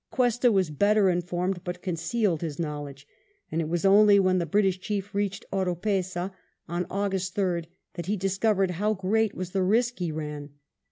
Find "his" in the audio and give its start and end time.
2.41-2.57